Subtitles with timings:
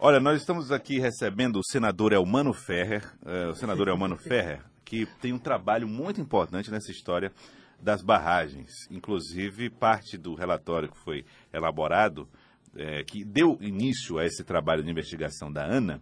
[0.00, 5.06] Olha, nós estamos aqui recebendo o senador Elmano Ferrer, uh, o senador Elmano Ferrer, que
[5.20, 7.32] tem um trabalho muito importante nessa história
[7.82, 8.86] das barragens.
[8.92, 12.28] Inclusive, parte do relatório que foi elaborado,
[12.76, 16.00] é, que deu início a esse trabalho de investigação da ANA,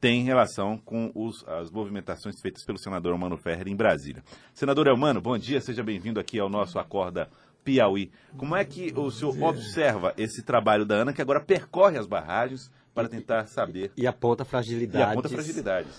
[0.00, 4.24] tem relação com os, as movimentações feitas pelo senador Elmano Ferrer em Brasília.
[4.52, 7.30] Senador Elmano, bom dia, seja bem-vindo aqui ao nosso Acorda
[7.62, 8.10] Piauí.
[8.36, 12.70] Como é que o senhor observa esse trabalho da ANA, que agora percorre as barragens,
[12.96, 13.92] para tentar saber.
[13.94, 15.06] E aponta fragilidades.
[15.06, 15.92] E aponta fragilidades.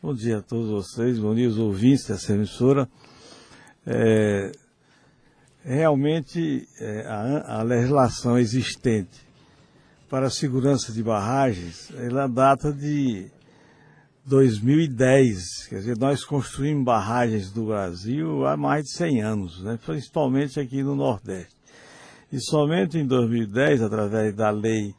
[0.00, 2.88] Bom dia a todos vocês, bom dia aos ouvintes dessa emissora.
[3.84, 4.52] É,
[5.64, 9.26] realmente, é, a, a, legislação existente
[10.08, 13.28] para a segurança de barragens, ela data de
[14.24, 15.66] 2010.
[15.68, 20.80] Quer dizer, nós construímos barragens do Brasil há mais de 100 anos, né, principalmente aqui
[20.80, 21.56] no Nordeste.
[22.32, 24.94] E somente em 2010, através da lei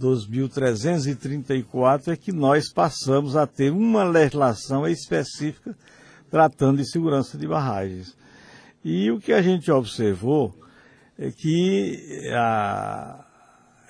[0.00, 5.76] 2.334 é que nós passamos a ter uma legislação específica
[6.30, 8.16] tratando de segurança de barragens.
[8.84, 10.54] E o que a gente observou
[11.18, 13.24] é que a,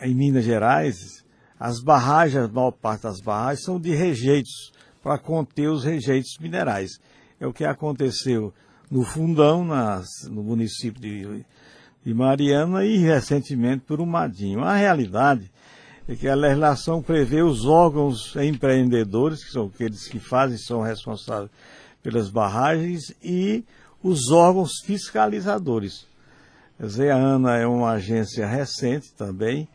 [0.01, 1.23] em Minas Gerais,
[1.61, 6.99] as barragens, a maior parte das barragens, são de rejeitos, para conter os rejeitos minerais.
[7.39, 8.53] É o que aconteceu
[8.91, 11.45] no Fundão, nas, no município de,
[12.05, 14.65] de Mariana, e recentemente por Umadinho.
[14.65, 15.51] A realidade
[16.09, 21.51] é que a legislação prevê os órgãos empreendedores, que são aqueles que fazem, são responsáveis
[22.03, 23.63] pelas barragens, e
[24.03, 26.07] os órgãos fiscalizadores.
[26.79, 29.69] Quer dizer, a ANA é uma agência recente também,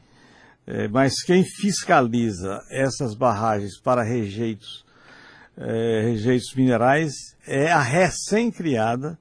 [0.65, 4.83] é, mas quem fiscaliza essas barragens para rejeitos,
[5.55, 7.13] é, rejeitos minerais
[7.45, 9.19] é a recém-criada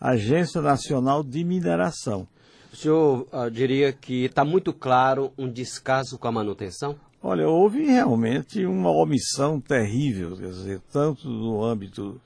[0.00, 2.26] Agência Nacional de Mineração.
[2.72, 6.96] O senhor uh, diria que está muito claro um descaso com a manutenção?
[7.22, 12.20] Olha, houve realmente uma omissão terrível, quer dizer, tanto no âmbito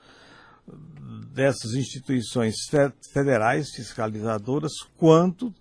[1.33, 2.55] dessas instituições
[3.11, 5.53] federais fiscalizadoras, quanto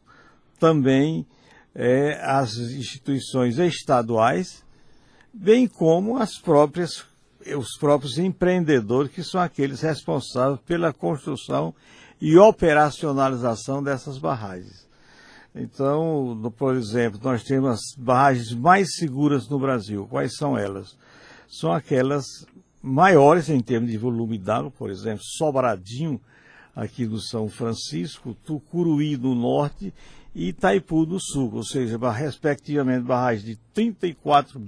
[0.58, 1.26] também
[1.74, 4.62] é, as instituições estaduais,
[5.32, 7.06] bem como as próprias,
[7.56, 11.74] os próprios empreendedores, que são aqueles responsáveis pela construção
[12.22, 14.86] e operacionalização dessas barragens.
[15.52, 20.06] Então, por exemplo, nós temos as barragens mais seguras no Brasil.
[20.08, 20.96] Quais são elas?
[21.48, 22.24] São aquelas
[22.80, 26.20] maiores em termos de volume d'água, por exemplo, Sobradinho,
[26.76, 29.92] aqui do São Francisco, Tucuruí no norte
[30.32, 34.62] e Itaipu do sul, ou seja, respectivamente barragens de 34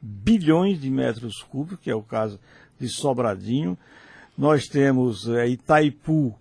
[0.00, 2.40] bilhões de metros cúbicos, que é o caso
[2.80, 3.76] de Sobradinho.
[4.38, 6.34] Nós temos é, Itaipu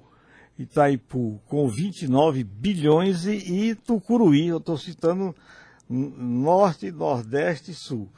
[0.58, 5.36] Itaipu com 29 bilhões e, Tucuruí, eu estou citando
[5.90, 8.10] Norte, Nordeste e Sul.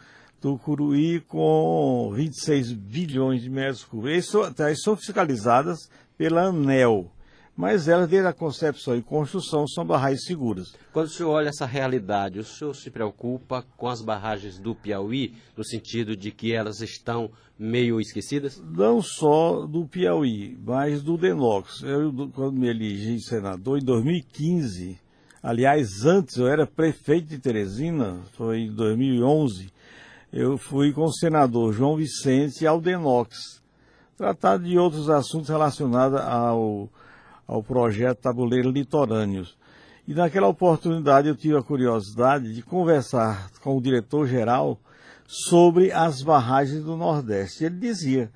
[0.41, 4.33] Tucuruí com 26 bilhões de metros cúbicos.
[4.59, 7.14] Elas são fiscalizadas pela ANEL
[7.55, 10.73] mas elas, desde a concepção e construção, são barragens seguras.
[10.91, 15.33] Quando o senhor olha essa realidade, o senhor se preocupa com as barragens do Piauí,
[15.55, 18.61] no sentido de que elas estão meio esquecidas?
[18.61, 21.81] Não só do Piauí, mas do Denox.
[21.81, 24.99] Eu, quando me elegi senador, em 2015,
[25.41, 29.71] aliás, antes eu era prefeito de Teresina, foi em 2011,
[30.33, 33.61] eu fui com o senador João Vicente ao Denox,
[34.17, 36.89] tratar de outros assuntos relacionados ao
[37.47, 39.57] ao projeto Tabuleiro Litorâneos.
[40.07, 44.79] E naquela oportunidade eu tive a curiosidade de conversar com o diretor-geral
[45.27, 47.65] sobre as barragens do Nordeste.
[47.65, 48.31] Ele dizia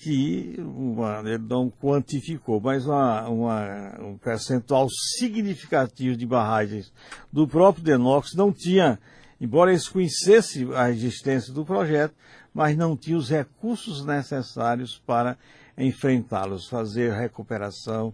[0.00, 4.88] que, uma, ele não quantificou, mas uma, uma, um percentual
[5.18, 6.92] significativo de barragens
[7.32, 8.98] do próprio Denox não tinha,
[9.40, 12.14] embora eles conhecessem a existência do projeto,
[12.54, 15.36] mas não tinha os recursos necessários para
[15.80, 18.12] enfrentá-los, fazer recuperação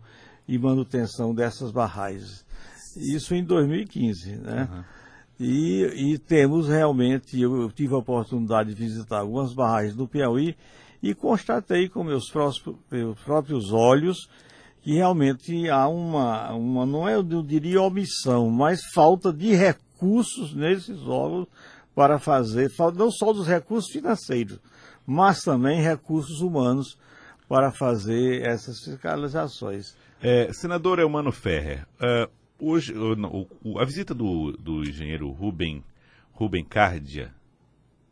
[0.49, 2.45] e manutenção dessas barragens.
[2.97, 4.69] Isso em 2015, né?
[4.71, 4.85] Uhum.
[5.39, 10.57] E, e, temos realmente, eu, tive a oportunidade de visitar algumas barragens do Piauí
[11.03, 14.31] e constatei com meus próprios, meus próprios olhos
[14.81, 21.03] que realmente há uma, uma, não é, eu diria omissão, mas falta de recursos nesses
[21.03, 21.49] órgãos
[21.95, 24.61] para fazer, não só dos recursos financeiros,
[25.05, 26.97] mas também recursos humanos
[27.49, 29.97] para fazer essas fiscalizações.
[30.21, 35.85] É, senador Elmano Ferrer, uh, hoje, o, o, a visita do, do engenheiro Rubem,
[36.33, 37.33] Rubem Cardia,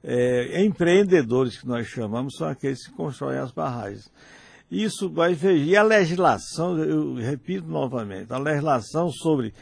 [0.04, 4.12] é, empreendedores, que nós chamamos, são aqueles que constroem as barragens.
[4.74, 5.56] Isso vai ver.
[5.58, 9.54] E a legislação, eu repito novamente, a legislação sobre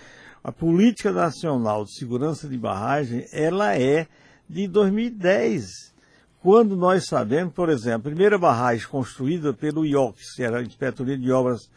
[0.42, 4.08] a política nacional de segurança de barragem, ela é
[4.48, 5.92] de 2010.
[6.40, 11.18] Quando nós sabemos, por exemplo, a primeira barragem construída pelo IOCS, que era a Inspetoria
[11.18, 11.70] de Obras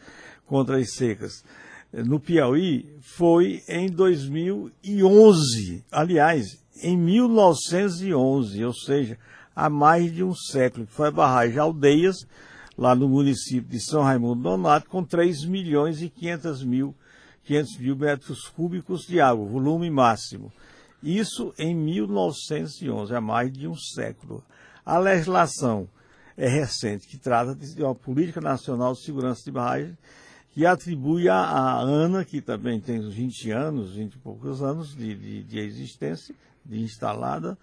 [0.45, 1.43] contra as Secas,
[1.91, 5.83] no Piauí, foi em 2011.
[5.91, 9.17] Aliás, em 1911, ou seja,
[9.53, 12.25] há mais de um século, que foi a barragem Aldeias,
[12.77, 16.95] lá no município de São Raimundo Donato, com 3 milhões e 500 mil,
[17.45, 20.51] 500 mil metros cúbicos de água, volume máximo.
[21.01, 24.43] Isso em 1911, há mais de um século.
[24.85, 25.87] A legislação
[26.37, 29.97] é recente, que trata de uma política nacional de segurança de barragem,
[30.51, 34.95] que atribui a, a ANA, que também tem uns 20 anos, 20 e poucos anos
[34.95, 36.33] de, de, de existência,
[36.65, 37.57] de instalada,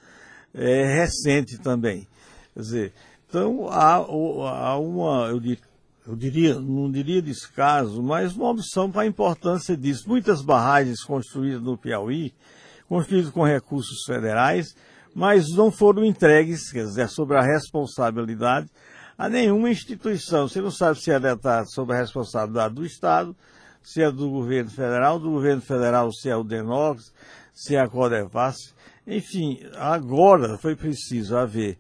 [0.55, 2.07] é recente também.
[2.55, 2.93] Quer dizer,
[3.33, 5.59] então, há, há uma, eu diria,
[6.07, 10.07] eu diria, não diria descaso, mas uma opção para a importância disso.
[10.07, 12.35] Muitas barragens construídas no Piauí,
[12.87, 14.77] construídas com recursos federais,
[15.15, 18.69] mas não foram entregues, quer dizer, sobre a responsabilidade
[19.17, 20.47] a nenhuma instituição.
[20.47, 23.35] Você não sabe se é está sob a responsabilidade do Estado,
[23.83, 27.15] se é do governo federal, do governo federal se é o DENOX,
[27.55, 28.75] se é a Codevas.
[29.07, 31.79] Enfim, agora foi preciso haver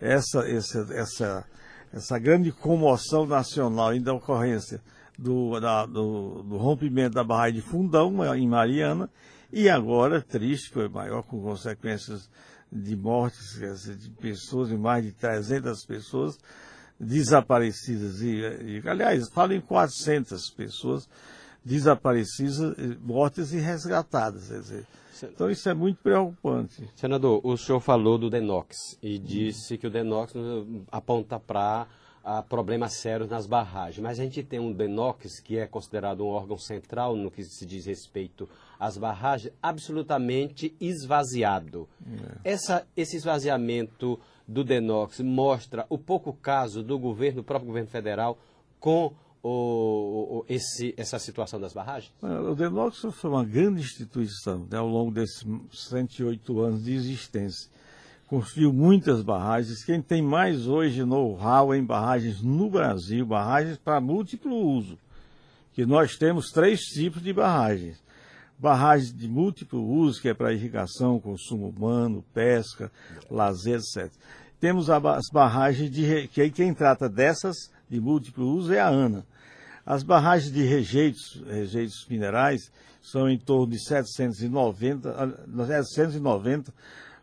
[0.00, 1.44] essa, essa, essa,
[1.92, 4.80] essa grande comoção nacional em da ocorrência
[5.18, 9.10] do, da, do, do, rompimento da barragem de Fundão, em Mariana,
[9.52, 12.30] e agora, triste, foi maior, com consequências
[12.72, 13.58] de mortes
[13.98, 16.38] de pessoas, de mais de 300 pessoas
[16.98, 21.08] desaparecidas, e, e aliás, falo em 400 pessoas
[21.64, 24.48] desaparecidas, mortas e resgatadas.
[24.48, 24.86] Quer dizer,
[25.26, 26.88] então isso é muito preocupante.
[26.94, 30.34] Senador, o senhor falou do Denox e disse que o Denox
[30.90, 31.86] aponta para
[32.22, 34.02] a problemas sérios nas barragens.
[34.02, 37.64] Mas a gente tem um DENOX, que é considerado um órgão central no que se
[37.64, 41.88] diz respeito às barragens, absolutamente esvaziado.
[42.44, 42.52] É.
[42.52, 48.38] Essa, esse esvaziamento do DENOX mostra o pouco caso do governo, do próprio governo federal,
[48.78, 52.12] com o, o, esse, essa situação das barragens?
[52.22, 57.70] O DENOX foi uma grande instituição né, ao longo desses 108 anos de existência.
[58.26, 59.82] Construiu muitas barragens.
[59.82, 64.98] Quem tem mais hoje know-how em barragens no Brasil, barragens para múltiplo uso,
[65.72, 67.98] que nós temos três tipos de barragens.
[68.58, 72.92] Barragens de múltiplo uso, que é para irrigação, consumo humano, pesca,
[73.30, 74.12] lazer, etc.
[74.60, 77.56] Temos as barragens de que quem trata dessas
[77.88, 79.24] de múltiplo uso é a ANA.
[79.90, 82.70] As barragens de rejeitos, rejeitos minerais,
[83.02, 85.12] são em torno de 790,
[85.66, 86.72] 790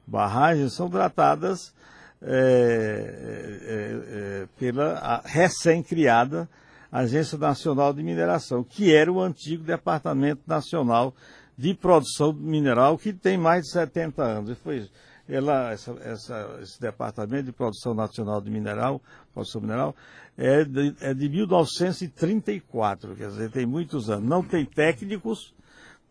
[0.05, 1.73] barragens, são tratadas
[2.21, 6.49] é, é, é, pela recém-criada
[6.91, 11.15] Agência Nacional de Mineração, que era o antigo Departamento Nacional
[11.57, 14.49] de Produção Mineral, que tem mais de 70 anos.
[14.49, 14.89] E foi
[15.29, 19.01] ela, essa, essa, esse Departamento de Produção Nacional de Mineral,
[19.33, 19.95] Produção Mineral,
[20.37, 24.27] é de, é de 1934, quer dizer, tem muitos anos.
[24.27, 25.53] Não tem técnicos,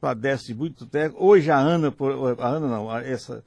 [0.01, 1.25] padece muito técnico.
[1.25, 1.95] Hoje a ANA,
[2.39, 3.45] a ANA não, essa,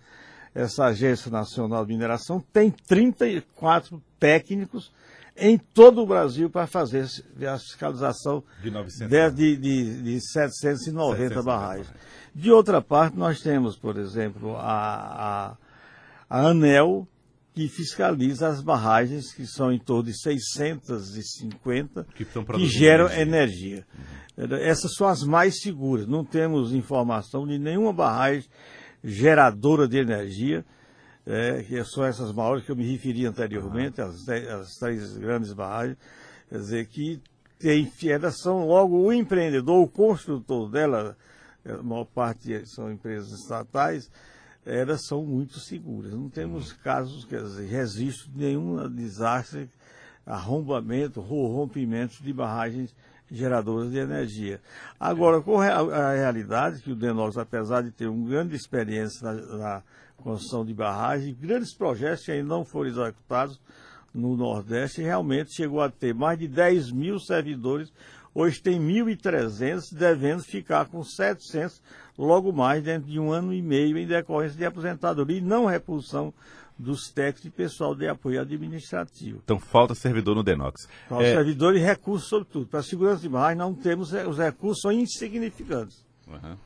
[0.56, 4.92] essa Agência Nacional de Mineração tem 34 técnicos
[5.40, 7.06] em todo o Brasil para fazer
[7.48, 11.94] a fiscalização de, 900, de, de, de 790, 790 barragens.
[12.34, 15.56] De outra parte, nós temos, por exemplo, a,
[16.30, 17.08] a, a ANEL,
[17.54, 23.22] que fiscaliza as barragens, que são em torno de 650, que, que geram energia.
[23.22, 23.88] energia.
[24.38, 24.56] Uhum.
[24.58, 26.08] Essas são as mais seguras.
[26.08, 28.46] Não temos informação de nenhuma barragem
[29.04, 30.64] geradora de energia,
[31.30, 35.98] é, que são essas maiores que eu me referi anteriormente, as, as três grandes barragens,
[36.50, 37.22] quer dizer, que
[37.60, 41.16] tem, elas são logo o empreendedor, o construtor dela,
[41.64, 44.10] a maior parte são empresas estatais,
[44.66, 46.14] elas são muito seguras.
[46.14, 49.70] Não temos casos, quer dizer, registro de nenhum desastre,
[50.26, 52.96] arrombamento, rompimento de barragens
[53.32, 54.60] geradoras de energia.
[55.00, 59.84] Agora, com a realidade que o Denox, apesar de ter uma grande experiência na, na
[60.18, 63.60] construção de barragens, grandes projetos que ainda não foram executados
[64.14, 67.94] no Nordeste, realmente chegou a ter mais de 10 mil servidores,
[68.34, 71.82] hoje tem 1.300, devendo ficar com 700
[72.18, 76.34] logo mais dentro de um ano e meio em decorrência de aposentadoria e não repulsão
[76.80, 79.42] dos técnicos e pessoal de apoio administrativo.
[79.44, 80.88] Então falta servidor no Denox.
[81.10, 81.36] Falta é...
[81.36, 82.68] servidor e recursos, sobretudo.
[82.68, 86.06] Para a segurança de barragem não temos, os recursos são insignificantes.
[86.26, 86.58] Uhum.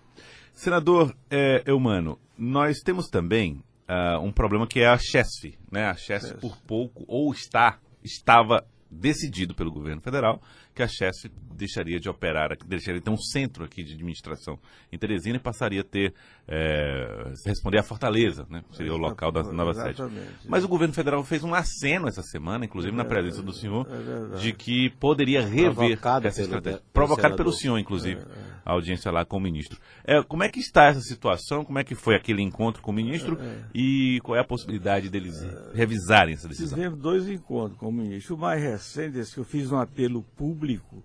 [0.53, 5.57] Senador é, Eumano, nós temos também uh, um problema que é a Chesf.
[5.71, 5.85] Né?
[5.85, 10.39] A Chesf, por pouco, ou está, estava decidido pelo governo federal
[10.73, 14.59] que a Chesf deixaria de operar, deixaria de ter um centro aqui de administração
[14.91, 16.13] em Teresina e passaria a ter,
[16.47, 18.63] é, responder à Fortaleza, né?
[18.71, 20.01] seria o local da nova sede.
[20.47, 23.87] Mas o governo federal fez um aceno essa semana, inclusive é na presença do senhor,
[24.33, 26.79] é de que poderia rever Provocado essa estratégia.
[26.79, 28.53] Pelo, provocado pelo senhor, inclusive, é, é.
[28.65, 29.79] a audiência lá com o ministro.
[30.03, 31.63] É, como é que está essa situação?
[31.63, 33.37] Como é que foi aquele encontro com o ministro?
[33.73, 35.35] E qual é a possibilidade deles
[35.73, 36.77] revisarem essa decisão?
[36.77, 38.35] Fizemos dois encontros com o ministro.
[38.35, 41.01] O mais recente, esse que eu fiz um apelo público uhum.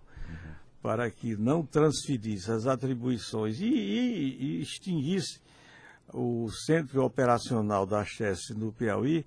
[0.82, 5.40] para que não transferisse as atribuições e, e, e extinguisse
[6.12, 9.26] o centro operacional da Chess no Piauí,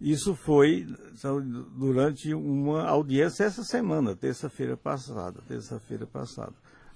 [0.00, 1.40] isso foi então,
[1.76, 6.54] durante uma audiência essa semana, terça-feira passada, terça-feira passada.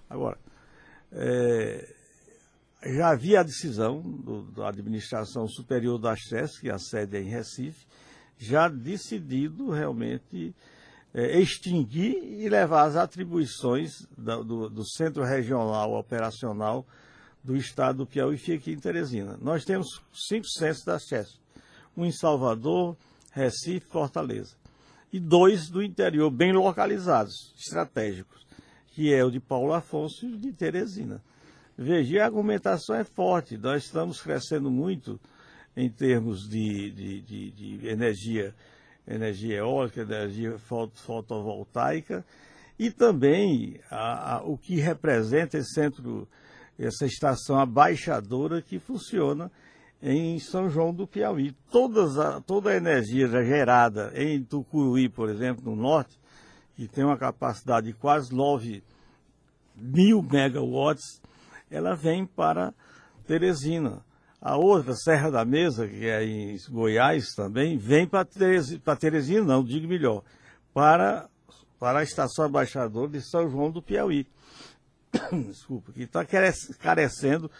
[0.08, 0.38] Agora,
[1.12, 1.94] é,
[2.86, 7.28] já havia a decisão do, da administração superior da Chess, que a sede é em
[7.28, 7.86] Recife,
[8.38, 10.54] já decidido realmente
[11.14, 16.84] é, extinguir e levar as atribuições do, do, do, Centro Regional Operacional
[17.42, 19.38] do Estado do Piauí, fica aqui em Teresina.
[19.40, 21.40] Nós temos cinco centros da acesso,
[21.96, 22.96] um em Salvador,
[23.30, 24.56] Recife, Fortaleza,
[25.12, 28.44] e dois do interior, bem localizados, estratégicos,
[28.88, 31.22] que é o de Paulo Afonso e de Teresina.
[31.76, 35.20] Veja, a argumentação é forte, nós estamos crescendo muito
[35.76, 38.54] em termos de, de, de, de energia
[39.06, 42.24] energia eólica, energia fotovoltaica
[42.78, 46.26] e também a, a, o que representa esse centro,
[46.78, 49.50] essa estação abaixadora que funciona
[50.02, 51.52] em São João do Piauí.
[51.70, 56.18] Todas a, toda a energia gerada em Tucuruí, por exemplo, no norte,
[56.76, 58.82] que tem uma capacidade de quase 9
[59.76, 61.20] mil megawatts,
[61.70, 62.74] ela vem para
[63.26, 64.04] Teresina.
[64.44, 69.64] A outra, Serra da Mesa, que é em Goiás também, vem para Teresina, Teresina, não,
[69.64, 70.22] digo melhor,
[70.74, 71.30] para,
[71.80, 74.26] para a Estação Abaixador de São João do Piauí.
[75.48, 76.26] Desculpa, que está
[76.78, 77.50] carecendo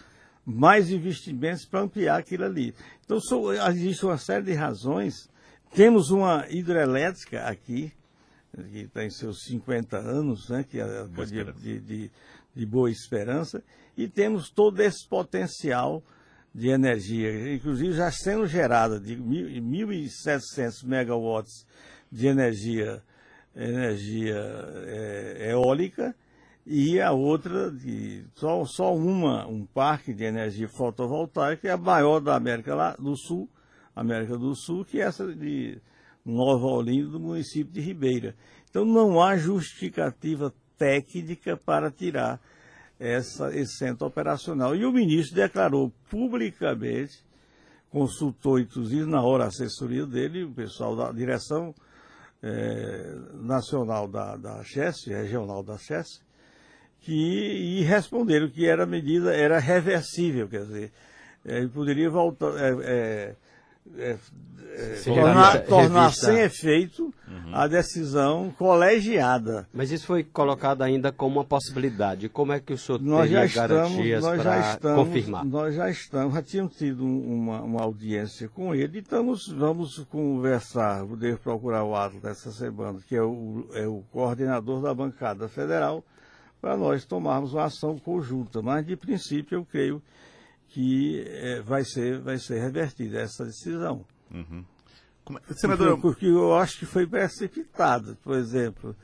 [0.45, 2.75] mais investimentos para ampliar aquilo ali.
[3.03, 3.19] Então,
[3.71, 5.31] existe uma série de razões.
[5.75, 7.95] Temos uma hidrelétrica aqui,
[8.71, 12.11] que tem seus 50 anos, né, que é de, de, de,
[12.55, 13.65] de boa esperança,
[13.97, 16.03] e temos todo esse potencial
[16.55, 21.67] de energia, inclusive já sendo gerada de 1.700 megawatts
[22.11, 23.03] de energia,
[23.57, 24.37] energia
[24.87, 26.15] é, eólica
[26.65, 32.21] e a outra de só, só uma, um parque de energia fotovoltaica, é a maior
[32.21, 33.49] da América do Sul,
[33.95, 35.79] América do Sul, que é essa de
[36.25, 38.37] Nova Olinda, do município de Ribeira.
[38.71, 42.41] Então não há justificativa técnica para tirar
[42.99, 44.75] essa, esse centro operacional.
[44.75, 47.25] E o ministro declarou publicamente,
[47.91, 51.75] consultou inclusive na hora a assessoria dele, o pessoal da direção
[52.43, 54.63] é, nacional da, da
[55.07, 56.23] regional da CHES,
[57.01, 60.93] que, e responderam que era medida, era reversível, quer dizer,
[61.45, 63.37] ele poderia voltar, é, é,
[63.97, 64.17] é,
[64.77, 67.55] é tornar, tornar sem efeito uhum.
[67.55, 69.69] a decisão colegiada.
[69.73, 72.29] Mas isso foi colocado ainda como uma possibilidade.
[72.29, 74.25] Como é que o senhor nós teria já garantias
[74.81, 75.45] para confirmar?
[75.45, 81.05] Nós já estamos, já tínhamos tido uma, uma audiência com ele e estamos, vamos conversar,
[81.05, 86.03] devo procurar o ato dessa semana, que é o, é o coordenador da bancada federal,
[86.61, 88.63] para nós tomarmos uma ação conjunta.
[88.63, 90.05] Mas, de princípio, eu creio que
[91.27, 94.05] é, vai, ser, vai ser revertida essa decisão.
[94.31, 94.65] Uhum.
[95.25, 96.01] Como, é, senador...
[96.01, 98.95] Porque eu acho que foi precipitado, por exemplo.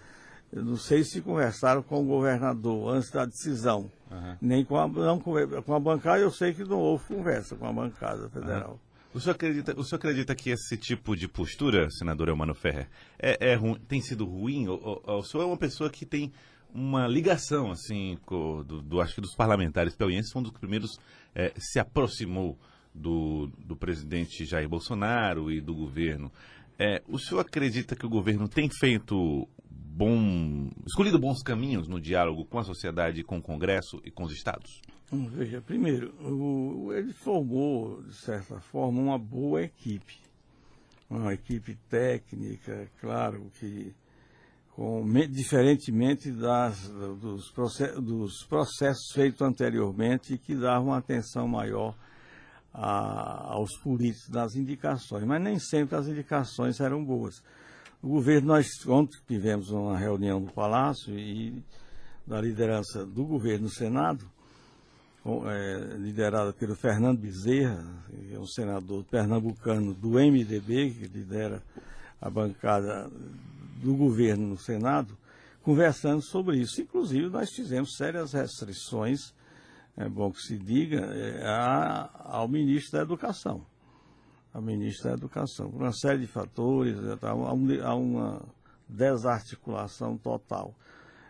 [0.53, 3.91] Eu não sei se conversaram com o governador antes da decisão.
[4.11, 4.37] Uhum.
[4.41, 7.73] Nem com a, não, com a bancada, eu sei que não houve conversa com a
[7.73, 8.73] bancada federal.
[8.73, 8.91] Uhum.
[9.13, 12.89] O senhor, acredita, o senhor acredita que esse tipo de postura, senador Elmano Ferrer,
[13.19, 14.69] é, é tem sido ruim?
[14.69, 14.75] O,
[15.05, 16.33] o, o, senhor é uma pessoa que tem
[16.75, 20.99] uma ligação, assim, com, do, do, acho que dos parlamentares piauienses, foi um dos primeiros
[21.35, 22.59] é, se aproximou
[22.95, 26.31] do, do presidente Jair Bolsonaro e do governo.
[26.79, 32.45] É, o senhor acredita que o governo tem feito bom, escolhido bons caminhos no diálogo
[32.45, 34.81] com a sociedade, com o Congresso e com os estados?
[35.13, 40.19] Veja, primeiro, o, ele formou, de certa forma, uma boa equipe.
[41.09, 43.93] Uma equipe técnica, claro que
[44.81, 46.89] com, diferentemente das,
[47.21, 51.95] dos, processos, dos processos feitos anteriormente que davam atenção maior
[52.73, 57.43] a, aos políticos das indicações, mas nem sempre as indicações eram boas.
[58.03, 61.63] O governo, nós ontem tivemos uma reunião no Palácio e
[62.27, 64.25] da liderança do governo no Senado,
[65.47, 71.63] é, liderada pelo Fernando Bezerra, que é um senador pernambucano do MDB, que lidera
[72.21, 73.11] a bancada
[73.83, 75.17] do governo no Senado,
[75.63, 76.81] conversando sobre isso.
[76.81, 79.35] Inclusive, nós fizemos sérias restrições,
[79.97, 83.65] é bom que se diga, é, a, ao ministro da Educação
[84.53, 88.43] a ministra da Educação, por uma série de fatores, né, tá, há uma
[88.89, 90.75] desarticulação total.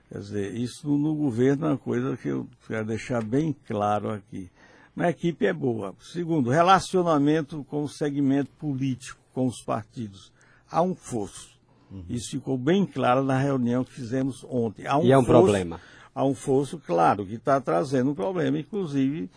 [0.09, 4.51] Quer dizer, isso no governo é uma coisa que eu quero deixar bem claro aqui.
[4.95, 5.95] Mas a equipe é boa.
[6.01, 10.33] Segundo, relacionamento com o segmento político, com os partidos.
[10.71, 11.51] Há um fosso.
[11.91, 12.05] Uhum.
[12.09, 14.87] Isso ficou bem claro na reunião que fizemos ontem.
[14.89, 15.81] Um e é um fosso, problema.
[16.15, 19.29] Há um fosso, claro, que está trazendo um problema, inclusive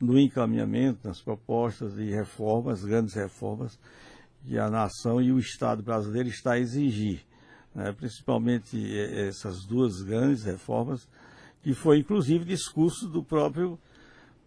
[0.00, 3.78] no encaminhamento das propostas de reformas, grandes reformas,
[4.46, 7.20] que a nação e o Estado brasileiro está a exigir.
[7.74, 7.92] Né?
[7.92, 11.08] Principalmente essas duas grandes reformas,
[11.62, 13.78] que foi inclusive discurso do próprio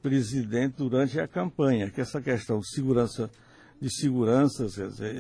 [0.02, 3.30] presidente durante a campanha, que essa questão de segurança,
[3.82, 4.68] de segurança,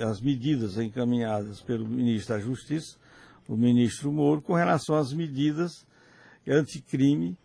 [0.08, 2.96] as medidas encaminhadas pelo ministro da Justiça,
[3.48, 5.86] o ministro Moro, com relação às medidas
[6.48, 7.36] anticrime,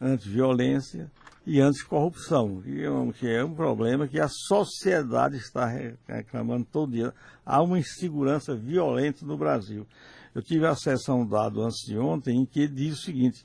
[0.00, 1.10] antiviolência,
[1.46, 5.66] e anticorrupção, que é, um, que é um problema que a sociedade está
[6.06, 7.12] reclamando todo dia.
[7.44, 9.86] Há uma insegurança violenta no Brasil.
[10.34, 13.44] Eu tive acesso a um dado antes de ontem em que diz o seguinte,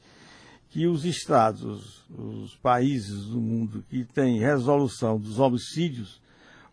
[0.70, 6.22] que os estados, os, os países do mundo que têm resolução dos homicídios,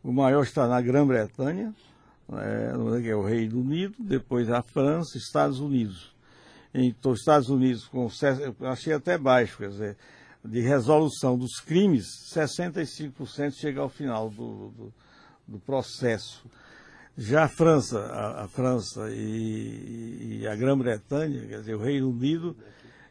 [0.04, 1.74] o maior está na Grã-Bretanha,
[2.32, 6.14] é, que é o Reino Unido, depois a França, Estados Unidos.
[6.74, 8.06] Então, Estados Unidos, com,
[8.66, 9.96] achei até baixo, quer dizer,
[10.44, 14.92] de resolução dos crimes, 65% chega ao final do, do,
[15.48, 16.44] do, processo.
[17.16, 22.54] Já a França, a, a França e, e a Grã-Bretanha, quer dizer, o Reino Unido,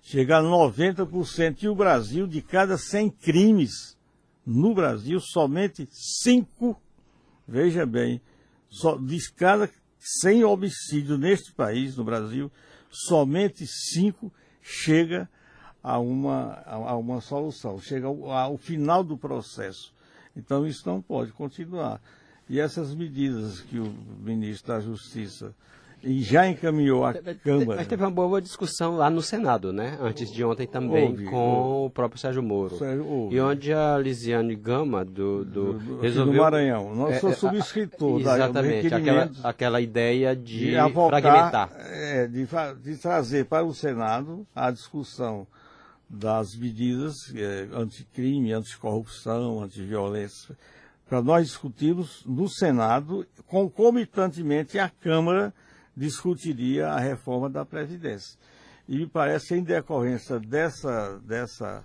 [0.03, 1.63] chega a 90%.
[1.63, 3.97] E o Brasil, de cada 100 crimes
[4.45, 6.79] no Brasil, somente 5,
[7.47, 8.21] veja bem,
[8.69, 12.51] só, de cada 100 homicídios neste país, no Brasil,
[12.89, 15.43] somente 5 chega a
[15.83, 19.93] a uma, a uma solução, chega ao, ao final do processo.
[20.33, 22.01] Então isso não pode continuar.
[22.49, 25.53] E essas medidas que o ministro da Justiça
[26.03, 27.77] e já encaminhou à Câmara.
[27.77, 29.97] Mas teve uma boa discussão lá no Senado, né?
[30.01, 31.87] Antes de ontem também, houve, com houve.
[31.87, 32.77] o próprio Sérgio Moro.
[32.77, 36.33] Sérgio, e onde a Lisiane Gama, do, do, do resolveu...
[36.33, 36.93] Do Maranhão.
[36.93, 41.71] Nós é, é, subscritor Exatamente, da, aquela, aquela ideia de, de avocar, fragmentar.
[41.77, 42.45] É, de,
[42.81, 45.47] de trazer para o Senado a discussão
[46.09, 50.55] das medidas é, anticrime, anticorrupção, antiviolência,
[51.07, 55.53] para nós discutirmos no Senado, concomitantemente a Câmara
[55.95, 58.37] discutiria a reforma da Previdência.
[58.87, 61.83] E me parece que em decorrência dessa, dessa,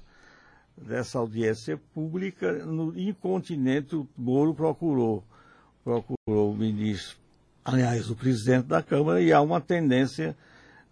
[0.77, 5.25] dessa audiência pública, no incontinente o Moro procurou,
[5.85, 7.17] procurou o ministro,
[7.65, 10.37] aliás, o presidente da Câmara, e há uma tendência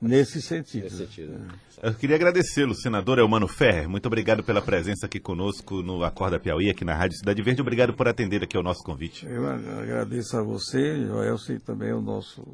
[0.01, 0.85] Nesse sentido.
[0.85, 1.41] Nesse sentido.
[1.83, 3.89] Eu queria agradecê-lo, senador Elmano Ferrer.
[3.89, 7.63] Muito obrigado pela presença aqui conosco no Acorda Piauí, aqui na Rádio Cidade Verde.
[7.63, 9.27] Obrigado por atender aqui ao nosso convite.
[9.27, 12.47] Eu agradeço a você, Joelson, e também o nosso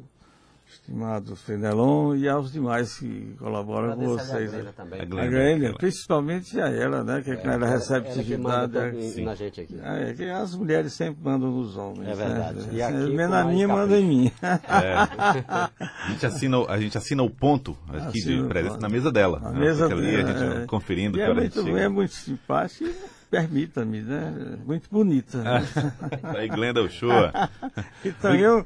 [0.73, 4.53] estimado Fenelon e aos demais que colaboram com vocês.
[4.53, 5.01] A Glenda também.
[5.01, 7.21] A Glenda, a Glenda principalmente a ela, né?
[7.21, 9.21] Que é, ela recebe atividade.
[9.21, 9.79] na gente aqui.
[9.81, 12.09] É, que as mulheres sempre mandam nos homens.
[12.09, 12.59] É verdade.
[12.59, 12.67] Né?
[12.73, 14.31] E aqui, a minha manda em mim.
[14.41, 14.93] É.
[14.95, 19.39] A, gente assina, a gente assina o ponto aqui assina de presença na mesa dela.
[19.39, 19.59] Na né?
[19.59, 20.01] mesa dela.
[20.01, 20.65] a gente é.
[20.65, 21.17] conferindo.
[21.17, 22.89] E é muito, é muito simpático
[23.33, 24.59] permita-me, né?
[24.63, 25.41] Muito bonita.
[26.37, 27.33] Aí, Glenda Uchoa.
[28.05, 28.63] então, eu,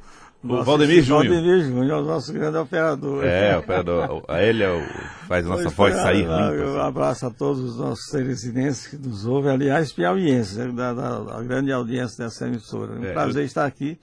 [0.49, 1.33] O Valdemir Júnior.
[1.35, 3.25] Valdemir Júnior, o nosso grande operador.
[3.25, 4.23] É, operador.
[4.39, 4.81] Ele é o,
[5.27, 6.33] faz a nossa Pois voz foi, sair limpa.
[6.33, 6.79] Um assim.
[6.87, 11.43] abraço a todos os nossos teresinenses que nos ouvem, aliás, piauienses, né, da, da, da
[11.43, 12.93] grande audiência dessa emissora.
[12.93, 13.97] Um É, prazer estar aqui.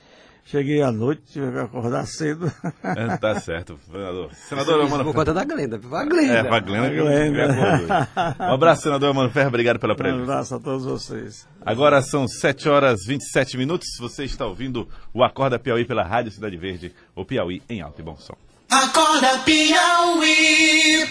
[0.47, 2.53] Cheguei à noite, tive que acordar cedo.
[2.83, 4.31] É, tá certo, senador.
[4.35, 5.77] Senador Mano Por conta da Glenda.
[5.91, 6.35] A Glenda.
[6.35, 6.91] É, pra Glenda.
[6.91, 8.09] Glenda.
[8.41, 9.49] Um abraço, senador Mano Ferro.
[9.49, 10.23] Obrigado pela Um presença.
[10.23, 11.49] abraço a todos vocês.
[11.65, 13.89] Agora são 7 horas e 27 minutos.
[13.99, 18.05] Você está ouvindo o Acorda Piauí pela Rádio Cidade Verde, o Piauí em alto e
[18.05, 18.37] bom som.
[18.71, 21.07] Acorda Piauí.